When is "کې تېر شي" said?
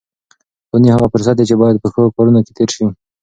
2.45-2.85